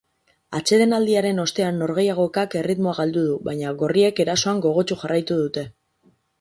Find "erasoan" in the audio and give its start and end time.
4.27-4.67